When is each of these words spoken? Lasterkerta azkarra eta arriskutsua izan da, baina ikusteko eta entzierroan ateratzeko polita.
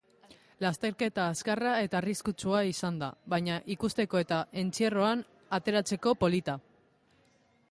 Lasterkerta 0.63 1.25
azkarra 1.33 1.73
eta 1.87 1.99
arriskutsua 1.99 2.63
izan 2.69 2.99
da, 3.03 3.11
baina 3.35 3.61
ikusteko 3.77 4.25
eta 4.25 4.43
entzierroan 4.65 5.25
ateratzeko 5.61 6.17
polita. 6.25 6.59